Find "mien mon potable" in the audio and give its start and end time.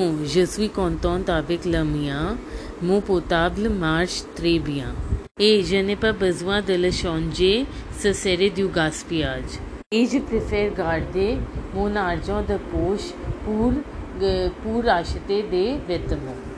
1.84-3.68